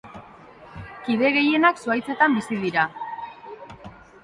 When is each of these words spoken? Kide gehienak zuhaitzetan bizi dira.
Kide 1.07 1.31
gehienak 1.35 1.83
zuhaitzetan 1.85 2.41
bizi 2.41 2.59
dira. 2.65 2.89